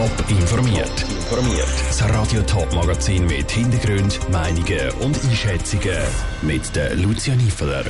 Top 0.00 0.30
informiert. 0.30 1.02
Informiert. 1.02 1.68
Das 1.88 2.02
Radio 2.08 2.40
Top 2.40 2.72
Magazin 2.72 3.26
mit 3.26 3.50
Hintergrund, 3.50 4.18
Meinungen 4.30 4.90
und 5.02 5.22
Einschätzungen 5.24 5.98
mit 6.40 6.74
der 6.74 6.96
Lucia 6.96 7.34
Niefeler. 7.34 7.84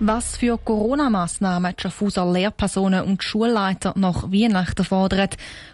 Was 0.00 0.38
für 0.38 0.58
Corona-Massnahmen 0.58 1.72
Schaffhauser 1.80 2.26
Lehrpersonen 2.32 3.04
und 3.04 3.22
Schulleiter 3.22 3.94
nach 3.96 4.24
Weihnachten 4.32 4.84
fordern 4.84 5.28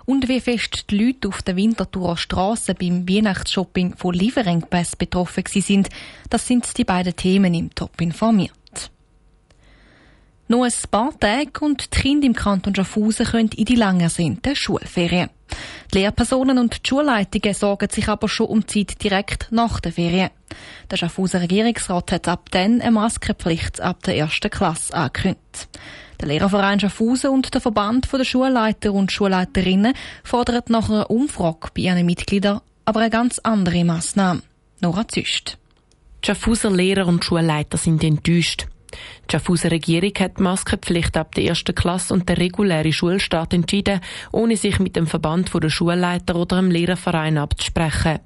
und 0.04 0.29
wie 0.29 0.40
fest 0.40 0.91
die 0.91 1.07
Leute 1.07 1.29
auf 1.29 1.41
der 1.41 1.57
Winterthurer 1.57 2.18
Straße 2.18 2.75
beim 2.75 3.09
Weihnachtsshopping 3.09 3.96
von 3.96 4.12
Lieferengpässen 4.12 4.98
betroffen 4.98 5.45
sind, 5.46 5.88
das 6.29 6.46
sind 6.46 6.77
die 6.77 6.84
beiden 6.84 7.16
Themen 7.16 7.54
im 7.54 7.75
Top 7.75 7.98
informiert. 8.02 8.52
Noch 10.49 10.63
ein 10.63 10.73
paar 10.91 11.19
Tage 11.19 11.65
und 11.65 11.95
die 11.95 12.01
Kinder 12.01 12.27
im 12.27 12.35
Kanton 12.35 12.75
Schaffhausen 12.75 13.27
können 13.27 13.51
in 13.57 13.65
die 13.65 13.75
lang 13.75 14.01
ersehnten 14.01 14.55
Schulferien. 14.55 15.31
Die 15.93 15.99
Lehrpersonen 15.99 16.59
und 16.59 16.85
die 16.85 16.89
Schulleitungen 16.89 17.54
sorgen 17.54 17.91
sich 17.91 18.09
aber 18.09 18.29
schon 18.29 18.46
um 18.46 18.64
die 18.64 18.87
Zeit 18.87 19.03
direkt 19.03 19.49
nach 19.51 19.81
den 19.81 19.93
Ferien. 19.93 20.31
Der 20.90 20.96
Schaffhauser 20.96 21.40
Regierungsrat 21.40 22.13
hat 22.13 22.29
ab 22.29 22.49
dann 22.53 22.81
eine 22.81 22.93
Maskenpflicht 22.93 23.81
ab 23.81 24.03
der 24.04 24.17
ersten 24.17 24.51
Klasse 24.51 24.95
angekündigt. 24.95 25.68
Der 26.21 26.29
Lehrerverein 26.29 26.81
Schaffhausen 26.81 27.31
und 27.31 27.53
der 27.53 27.61
Verband 27.61 28.09
der 28.13 28.25
Schulleiter 28.25 28.93
und 28.93 29.13
Schulleiterinnen 29.13 29.95
fordern 30.23 30.63
nach 30.68 30.89
einer 30.89 31.11
Umfrage 31.11 31.68
bei 31.75 31.82
ihren 31.82 32.06
Mitgliedern 32.06 32.61
aber 32.87 33.01
eine 33.01 33.11
ganz 33.11 33.39
andere 33.41 33.84
Massnahme. 33.84 34.42
Nora 34.81 35.06
Züst. 35.09 35.59
Die 36.23 36.28
Schaffhauser 36.28 36.70
Lehrer 36.70 37.06
und 37.06 37.25
Schulleiter 37.25 37.77
sind 37.77 38.03
enttäuscht. 38.03 38.67
Die 38.92 39.33
Schaffhauser 39.33 39.70
Regierung 39.70 40.12
hat 40.19 40.39
die 40.39 40.42
Maskenpflicht 40.42 41.17
ab 41.17 41.34
der 41.34 41.45
ersten 41.45 41.75
Klasse 41.75 42.14
und 42.14 42.28
der 42.28 42.39
reguläre 42.39 42.92
Schulstart 42.92 43.53
entschieden, 43.53 44.00
ohne 44.33 44.56
sich 44.56 44.78
mit 44.78 44.97
dem 44.97 45.06
Verband 45.06 45.50
der 45.53 45.70
Schulleiter 45.70 46.36
oder 46.36 46.56
dem 46.56 46.70
Lehrerverein 46.70 47.39
abzusprechen. 47.39 48.20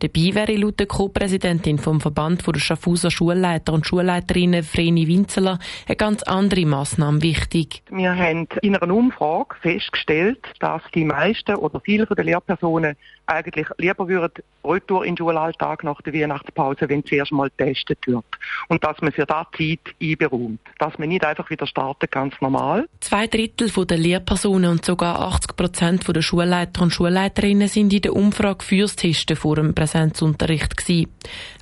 Dabei 0.00 0.34
wäre 0.34 0.56
laut 0.56 0.78
der 0.78 0.86
Co-Präsidentin 0.86 1.78
vom 1.78 2.00
Verband 2.00 2.46
der 2.46 2.58
Schaffhauser 2.58 3.10
Schulleiter 3.10 3.72
und 3.72 3.86
Schulleiterinnen 3.86 4.62
Vreni 4.62 5.06
Winzeler 5.08 5.58
eine 5.86 5.96
ganz 5.96 6.22
andere 6.22 6.66
Massnahme 6.66 7.22
wichtig. 7.22 7.82
Wir 7.90 8.14
haben 8.16 8.48
in 8.62 8.76
einer 8.76 8.94
Umfrage 8.94 9.56
festgestellt, 9.60 10.40
dass 10.60 10.82
die 10.94 11.04
meisten 11.04 11.56
oder 11.56 11.80
viele 11.80 12.06
der 12.06 12.24
Lehrpersonen 12.24 12.96
eigentlich 13.26 13.66
lieber 13.78 14.08
würden 14.08 14.42
retour 14.64 15.04
in 15.04 15.14
den 15.14 15.18
Schulalltag 15.18 15.84
nach 15.84 16.00
der 16.02 16.12
Weihnachtspause, 16.12 16.88
wenn 16.88 17.04
zuerst 17.04 17.32
mal 17.32 17.50
getestet 17.56 17.98
wird. 18.06 18.24
Und 18.68 18.84
dass 18.84 19.00
man 19.00 19.12
für 19.12 19.26
diese 19.26 19.46
Zeit 19.56 19.94
einberuht. 20.00 20.60
Dass 20.78 20.98
man 20.98 21.08
nicht 21.08 21.24
einfach 21.24 21.48
wieder 21.50 21.66
startet, 21.66 22.10
ganz 22.10 22.34
normal. 22.40 22.88
Zwei 23.00 23.26
Drittel 23.26 23.70
der 23.86 23.96
Lehrpersonen 23.96 24.70
und 24.70 24.84
sogar 24.84 25.20
80 25.20 25.56
Prozent 25.56 26.16
der 26.16 26.22
Schulleiter 26.22 26.82
und 26.82 26.92
Schulleiterinnen 26.92 27.68
sind 27.68 27.92
in 27.92 28.02
der 28.02 28.14
Umfrage 28.14 28.64
fürs 28.64 28.96
Testen 28.96 29.36
vor 29.36 29.51
dem 29.56 29.74
Präsenzunterricht 29.74 30.76
gewesen. 30.76 31.10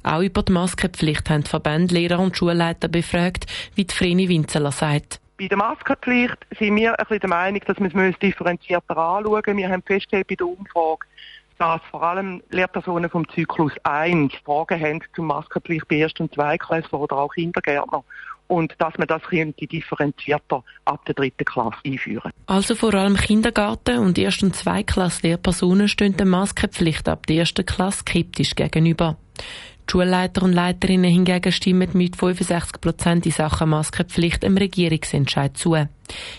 Auch 0.02 0.20
über 0.20 0.42
die 0.42 0.52
Maskenpflicht 0.52 1.28
haben 1.30 1.44
die 1.44 1.50
Verbände, 1.50 1.94
Lehrer 1.94 2.18
und 2.18 2.36
Schulleiter 2.36 2.88
befragt, 2.88 3.46
wie 3.74 3.84
die 3.84 3.94
Vreni 3.94 4.28
Winzeler 4.28 4.72
sagt. 4.72 5.20
Bei 5.38 5.48
der 5.48 5.56
Maskenpflicht 5.56 6.36
sind 6.58 6.76
wir 6.76 6.90
ein 6.90 6.96
bisschen 6.98 7.20
der 7.20 7.28
Meinung, 7.30 7.62
dass 7.66 7.78
man 7.78 8.10
es 8.10 8.18
differenzierter 8.18 8.96
anschauen 8.96 9.42
müssen. 9.46 9.56
Wir 9.56 9.68
haben 9.70 9.82
festgestellt 9.82 10.26
bei 10.26 10.34
der 10.34 10.46
Umfrage, 10.46 11.06
dass 11.58 11.80
vor 11.90 12.02
allem 12.02 12.42
Lehrpersonen 12.50 13.08
vom 13.08 13.28
Zyklus 13.30 13.72
1 13.84 14.34
Fragen 14.44 14.80
haben 14.80 15.00
zur 15.14 15.24
Maskenpflicht 15.24 15.88
bei 15.88 15.96
Erst- 15.96 16.20
und 16.20 16.34
Zweitklässler 16.34 17.00
oder 17.00 17.16
auch 17.16 17.34
Kindergärtner 17.34 18.04
und 18.50 18.74
dass 18.78 18.98
man 18.98 19.06
das 19.06 19.22
könnte 19.22 19.66
differenzierter 19.66 20.64
ab 20.84 21.04
der 21.06 21.14
dritten 21.14 21.44
Klasse 21.44 21.76
einführen. 21.84 22.32
Also 22.46 22.74
vor 22.74 22.92
allem 22.94 23.16
Kindergarten 23.16 23.98
und 23.98 24.18
Erst- 24.18 24.42
und 24.42 24.56
Zweiklasse 24.56 25.28
Lehrpersonen 25.28 25.88
stehen 25.88 26.16
der 26.16 26.26
Maskenpflicht 26.26 27.08
ab 27.08 27.26
der 27.26 27.36
ersten 27.36 27.64
Klasse 27.64 28.00
skeptisch 28.00 28.56
gegenüber. 28.56 29.16
Schulleiter 29.90 30.44
und 30.44 30.52
Leiterinnen 30.52 31.10
hingegen 31.10 31.50
stimmen 31.50 31.90
mit 31.94 32.14
65 32.14 32.80
Prozent 32.80 33.26
in 33.26 33.32
Sachen 33.32 33.70
Maskenpflicht 33.70 34.44
im 34.44 34.56
Regierungsentscheid 34.56 35.56
zu. 35.56 35.74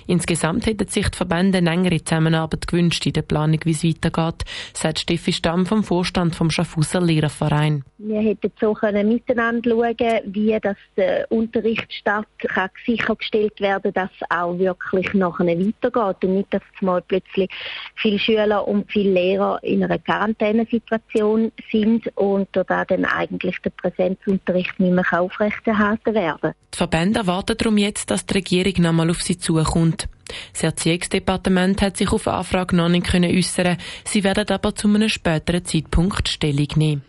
Insgesamt 0.07 0.65
hätten 0.65 0.87
sich 0.87 1.09
die 1.09 1.17
Verbände 1.17 1.57
eine 1.57 1.71
engere 1.71 2.03
Zusammenarbeit 2.03 2.67
gewünscht 2.67 3.05
in 3.05 3.13
der 3.13 3.21
Planung, 3.21 3.59
wie 3.63 3.71
es 3.71 3.83
weitergeht, 3.83 4.45
sagt 4.73 4.99
Steffi 4.99 5.33
Stamm 5.33 5.65
vom 5.65 5.83
Vorstand 5.83 6.35
vom 6.35 6.49
Schaffhauser 6.49 7.01
Lehrerverein. 7.01 7.83
Wir 7.97 8.21
hätten 8.21 8.51
so 8.59 8.73
können 8.73 9.07
miteinander 9.07 9.69
schauen, 9.69 10.21
wie 10.25 10.57
das 10.61 10.77
der 10.97 11.31
Unterrichtsstadt 11.31 12.27
kann 12.39 12.69
sichergestellt 12.85 13.59
werden, 13.59 13.93
dass 13.93 14.09
es 14.19 14.27
auch 14.29 14.57
wirklich 14.57 15.13
nachher 15.13 15.45
weitergeht 15.45 16.23
und 16.23 16.35
nicht, 16.35 16.53
dass 16.53 16.61
mal 16.81 17.01
plötzlich 17.01 17.49
viele 17.95 18.19
Schüler 18.19 18.67
und 18.67 18.91
viele 18.91 19.13
Lehrer 19.13 19.59
in 19.63 19.83
einer 19.83 19.99
Quarantänesituation 19.99 21.51
sind 21.71 22.11
und 22.17 22.49
da 22.51 22.85
dann 22.85 23.05
eigentlich 23.05 23.40
der 23.43 23.69
Präsenzunterricht 23.71 24.79
nicht 24.79 24.93
mehr 24.93 25.21
aufrechterhalten 25.21 26.13
werden. 26.13 26.53
Die 26.73 26.77
Verbände 26.77 27.19
erwarten 27.19 27.57
darum 27.57 27.77
jetzt, 27.77 28.11
dass 28.11 28.25
die 28.25 28.35
Regierung 28.35 28.73
nochmal 28.81 29.09
auf 29.09 29.21
sie 29.21 29.37
zukommt. 29.37 30.07
Das 30.53 30.63
Erziehungsdepartement 30.63 31.81
hat 31.81 31.97
sich 31.97 32.11
auf 32.11 32.27
Anfrage 32.27 32.75
noch 32.75 32.89
nicht 32.89 33.13
äußern 33.13 33.77
Sie 34.05 34.23
werden 34.23 34.47
aber 34.49 34.75
zu 34.75 34.87
einem 34.87 35.09
späteren 35.09 35.65
Zeitpunkt 35.65 36.29
Stellung 36.29 36.67
nehmen. 36.75 37.03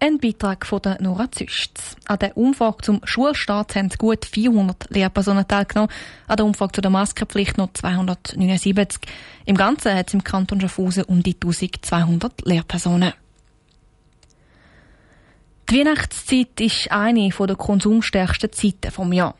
Ein 0.00 0.18
Beitrag 0.18 0.64
von 0.64 0.80
der 0.80 1.02
Nora 1.02 1.28
Züst. 1.32 1.96
An 2.06 2.20
der 2.20 2.36
Umfrage 2.36 2.82
zum 2.82 3.00
Schulstart 3.02 3.74
haben 3.74 3.88
gut 3.98 4.26
400 4.26 4.90
Lehrpersonen 4.90 5.48
teilgenommen, 5.48 5.90
an 6.28 6.36
der 6.36 6.46
Umfrage 6.46 6.72
zu 6.72 6.80
der 6.82 6.92
Maskenpflicht 6.92 7.58
noch 7.58 7.72
279. 7.72 9.00
Im 9.44 9.56
Ganzen 9.56 9.94
hat 9.94 10.06
es 10.06 10.14
im 10.14 10.22
Kanton 10.22 10.60
Schaffhausen 10.60 11.02
um 11.02 11.24
die 11.24 11.34
1200 11.34 12.46
Lehrpersonen. 12.46 13.12
Die 15.70 15.80
Weihnachtszeit 15.80 16.58
ist 16.60 16.90
eine 16.90 17.28
der 17.28 17.56
konsumstärksten 17.56 18.50
Zeiten 18.52 18.90
vom 18.90 19.12
Jahr. 19.12 19.34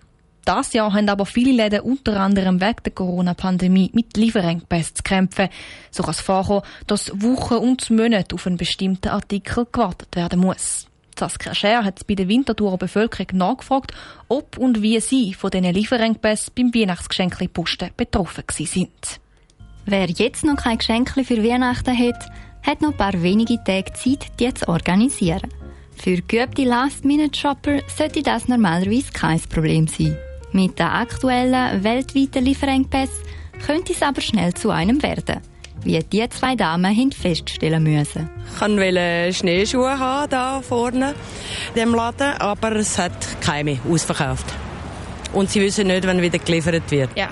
Das 0.44 0.74
Jahr 0.74 0.92
haben 0.92 1.08
aber 1.08 1.24
viele 1.24 1.52
Läden 1.52 1.80
unter 1.80 2.20
anderem 2.20 2.60
wegen 2.60 2.82
der 2.84 2.92
Corona-Pandemie 2.92 3.90
mit 3.94 4.14
Lieferengpässen 4.14 4.96
zu 4.96 5.02
kämpfen. 5.02 5.48
So 5.90 6.02
kann 6.02 6.10
es 6.10 6.20
vorkommen, 6.20 6.62
dass 6.86 7.10
Wochen 7.22 7.54
und 7.54 7.88
Monate 7.88 8.34
auf 8.34 8.46
einen 8.46 8.58
bestimmten 8.58 9.08
Artikel 9.08 9.66
gewartet 9.72 10.16
werden 10.16 10.40
muss. 10.40 10.86
Saskia 11.18 11.54
Scher 11.54 11.82
hat 11.82 12.06
bei 12.06 12.14
der 12.14 12.28
Winterthurer 12.28 12.76
Bevölkerung 12.76 13.28
nachgefragt, 13.32 13.92
ob 14.28 14.58
und 14.58 14.82
wie 14.82 15.00
sie 15.00 15.32
von 15.32 15.50
diesen 15.50 15.72
Lieferengpässen 15.72 16.52
beim 16.54 16.74
Weihnachtsgeschenkli 16.74 17.48
Posten 17.48 17.88
betroffen 17.96 18.44
sind. 18.50 19.20
Wer 19.86 20.10
jetzt 20.10 20.44
noch 20.44 20.56
kein 20.56 20.76
Geschenkli 20.76 21.24
für 21.24 21.42
Weihnachten 21.42 21.98
hat, 21.98 22.30
hat 22.62 22.82
noch 22.82 22.90
ein 22.90 22.96
paar 22.98 23.22
wenige 23.22 23.64
Tage 23.64 23.94
Zeit, 23.94 24.26
die 24.38 24.52
zu 24.52 24.68
organisieren. 24.68 25.48
Für 26.00 26.22
geübte 26.22 26.62
Last-Minute-Shopper 26.62 27.80
sollte 27.94 28.22
das 28.22 28.46
normalerweise 28.46 29.12
kein 29.12 29.40
Problem 29.40 29.88
sein. 29.88 30.16
Mit 30.52 30.78
den 30.78 30.86
aktuellen 30.86 31.82
weltweiten 31.82 32.44
Lieferengpässen 32.44 33.24
könnte 33.66 33.92
es 33.92 34.00
aber 34.00 34.20
schnell 34.20 34.54
zu 34.54 34.70
einem 34.70 35.02
werden, 35.02 35.40
wie 35.82 35.98
die 35.98 36.26
zwei 36.28 36.54
Damen 36.54 36.96
haben 36.96 37.10
feststellen 37.10 37.82
müssen. 37.82 38.30
Ich 38.54 38.60
wollte 38.60 39.32
Schneeschuhe 39.34 39.98
haben, 39.98 40.30
hier 40.30 40.62
vorne 40.62 41.14
in 41.74 41.80
dem 41.80 41.94
Laden, 41.94 42.32
aber 42.38 42.76
es 42.76 42.96
hat 42.96 43.40
keine 43.40 43.78
ausverkauft. 43.90 44.46
Und 45.32 45.50
sie 45.50 45.60
wissen 45.60 45.88
nicht, 45.88 46.06
wann 46.06 46.22
wieder 46.22 46.38
geliefert 46.38 46.90
wird. 46.90 47.10
Ja, 47.16 47.28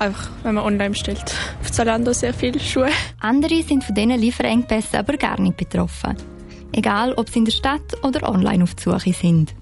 einfach 0.00 0.30
wenn 0.42 0.56
man 0.56 0.64
online 0.64 0.90
bestellt. 0.90 1.32
Auf 1.62 1.70
Zalando 1.70 2.12
sehr 2.12 2.34
viele 2.34 2.58
Schuhe. 2.58 2.90
Andere 3.20 3.62
sind 3.62 3.84
von 3.84 3.94
diesen 3.94 4.18
Lieferengpässen 4.18 4.98
aber 4.98 5.16
gar 5.16 5.40
nicht 5.40 5.56
betroffen. 5.56 6.33
Egal, 6.76 7.14
ob 7.14 7.28
sie 7.30 7.38
in 7.38 7.44
der 7.44 7.52
Stadt 7.52 8.02
oder 8.02 8.28
online 8.28 8.64
auf 8.64 8.74
die 8.74 8.82
Suche 8.82 9.12
sind. 9.12 9.54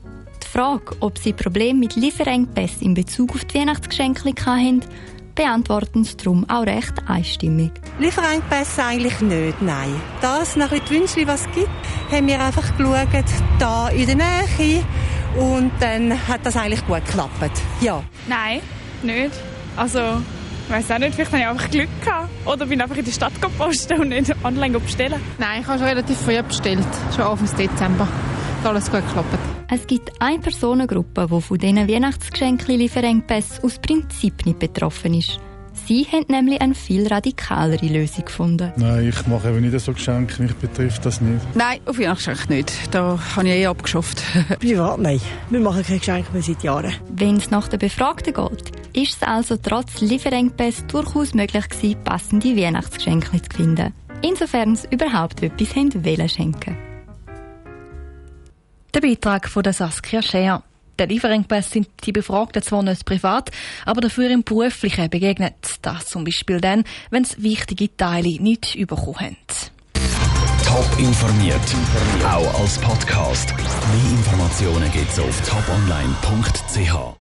Frage, 0.53 0.97
ob 1.01 1.17
sie 1.17 1.33
Probleme 1.33 1.79
mit 1.79 1.97
Lieferengpässen 1.97 2.83
in 2.83 2.95
Bezug 2.95 3.35
auf 3.35 3.45
die 3.47 3.59
Weihnachtsgeschenke 3.59 4.35
haben, 4.45 4.83
beantworten 5.35 6.05
sie 6.05 6.15
darum 6.19 6.49
auch 6.51 6.67
recht 6.67 6.93
einstimmig. 7.07 7.71
Lieferengpässe 7.99 8.85
eigentlich 8.85 9.19
nicht, 9.23 9.63
nein. 9.63 9.95
Das, 10.21 10.57
nach 10.57 10.69
den 10.69 10.89
Wünschen, 10.91 11.27
was 11.27 11.47
es 11.47 11.53
gibt, 11.53 11.71
haben 12.11 12.27
wir 12.27 12.39
einfach 12.39 12.77
geschaut, 12.77 13.25
da 13.59 13.89
in 13.89 14.07
der 14.07 14.17
Nähe 14.17 14.85
und 15.39 15.73
dann 15.81 16.29
hat 16.29 16.45
das 16.45 16.55
eigentlich 16.55 16.87
gut 16.87 17.05
geklappt, 17.07 17.63
ja. 17.81 18.03
Nein, 18.29 18.61
nicht. 19.03 19.33
Also, 19.75 20.21
ich 20.67 20.73
weiß 20.73 20.91
auch 20.93 20.99
nicht, 20.99 21.15
vielleicht 21.15 21.33
habe 21.33 21.43
ich 21.43 21.49
einfach 21.49 21.71
Glück 21.71 21.89
gehabt. 22.05 22.29
Oder 22.47 22.67
bin 22.67 22.81
einfach 22.81 22.97
in 22.97 23.05
die 23.05 23.13
Stadt 23.13 23.41
gepostet 23.41 23.99
und 23.99 24.09
nicht 24.09 24.35
online 24.45 24.79
bestellen. 24.79 25.21
Nein, 25.39 25.63
ich 25.63 25.67
habe 25.67 25.79
schon 25.79 25.89
relativ 25.89 26.19
früh 26.19 26.43
bestellt, 26.43 26.87
schon 27.15 27.25
Anfang 27.25 27.57
Dezember. 27.57 28.07
Hat 28.07 28.67
alles 28.67 28.91
gut 28.91 29.07
geklappt. 29.07 29.39
Es 29.71 29.87
gibt 29.87 30.11
eine 30.21 30.39
Personengruppe, 30.39 31.29
die 31.31 31.41
von 31.41 31.59
diesen 31.59 31.89
Weihnachtsgeschenkli-Lieferengpässen 31.89 33.65
aus 33.65 33.79
Prinzip 33.79 34.45
nicht 34.47 34.59
betroffen 34.59 35.15
ist. 35.15 35.41
Sie 35.87 36.07
haben 36.11 36.27
nämlich 36.29 36.61
eine 36.61 36.75
viel 36.75 37.07
radikalere 37.07 37.87
Lösung 37.87 38.25
gefunden. 38.25 38.73
Nein, 38.77 39.09
ich 39.09 39.27
mache 39.27 39.49
eben 39.49 39.61
nicht 39.61 39.79
so 39.81 39.93
Geschenke, 39.93 40.43
mich 40.43 40.55
betrifft 40.55 41.05
das 41.05 41.21
nicht. 41.21 41.41
Nein, 41.55 41.81
auf 41.87 41.99
Weihnachtsgeschenke 41.99 42.53
nicht. 42.53 42.73
Da 42.95 43.19
habe 43.37 43.49
ich 43.49 43.55
eh 43.55 43.67
abgeschafft. 43.67 44.23
Privat, 44.61 44.99
nein. 45.01 45.21
Wir 45.51 45.61
machen 45.61 45.83
keine 45.83 45.99
Geschenke 45.99 46.33
mehr 46.33 46.43
seit 46.43 46.63
Jahren. 46.63 46.95
Wenn 47.11 47.37
es 47.37 47.51
nach 47.51 47.69
den 47.69 47.79
Befragten 47.79 48.33
geht, 48.35 48.73
ist 48.95 49.17
es 49.17 49.23
also 49.23 49.57
trotz 49.57 50.01
Lieferengpässe 50.01 50.85
durchaus 50.85 51.35
möglich 51.35 51.69
gewesen, 51.69 52.05
passende 52.05 52.57
Weihnachtsgeschenke 52.57 53.43
zu 53.43 53.57
finden. 53.57 53.93
insofern 54.23 54.77
sie 54.77 54.89
überhaupt 54.91 55.43
etwas 55.43 55.75
haben 55.77 56.05
wollen 56.05 56.29
schenken. 56.29 56.77
Der 58.95 59.01
Beitrag 59.01 59.49
von 59.49 59.63
der 59.63 59.73
Saskia 59.73 60.23
Scher. 60.23 60.63
Der 61.03 61.09
Lieferengpässe 61.09 61.69
sind 61.69 61.89
die 62.05 62.13
Befragten 62.13 62.63
zwar 62.63 62.85
nicht 62.85 63.05
privat, 63.05 63.51
aber 63.85 64.01
dafür 64.01 64.31
im 64.31 64.45
Beruflichen 64.45 65.11
begegnet. 65.11 65.81
Das 65.83 66.07
zum 66.07 66.23
Beispiel 66.23 66.61
dann, 66.61 66.85
wenn 67.11 67.25
sie 67.25 67.43
wichtige 67.43 67.97
Teile 67.97 68.41
nicht 68.41 68.77
bekommen 68.87 69.19
haben. 69.19 69.37
Top 70.65 70.87
informiert, 70.99 71.61
auch 72.25 72.61
als 72.61 72.79
Podcast. 72.79 73.53
Mehr 73.57 74.13
Informationen 74.13 74.93
gibt's 74.93 75.19
auf 75.19 75.41
toponline.ch. 75.41 77.17